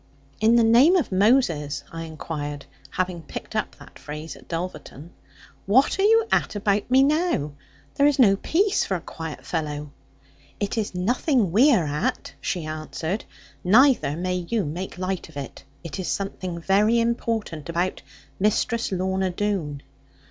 [0.39, 5.11] 'In the name of Moses,' I inquired, having picked up that phrase at Dulverton;
[5.67, 7.51] 'what are you at about me now?
[7.93, 9.91] There is no peace for a quiet fellow.'
[10.59, 13.25] 'It is nothing we are at,' she answered;
[13.63, 15.63] 'neither may you make light of it.
[15.83, 18.01] It is something very important about
[18.39, 19.83] Mistress Lorna Doone.'